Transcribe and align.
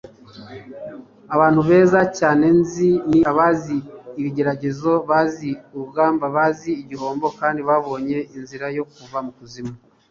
abantu 1.35 1.59
beza 1.69 2.01
cyane 2.17 2.45
nzi 2.59 2.89
ni 3.09 3.19
abazi 3.31 3.77
ibigeragezo, 4.19 4.91
bazi 5.09 5.49
urugamba, 5.73 6.25
bazi 6.35 6.71
igihombo, 6.81 7.27
kandi 7.39 7.59
babonye 7.69 8.17
inzira 8.37 8.67
yo 8.77 8.83
kuva 8.93 9.17
ikuzimu 9.31 9.73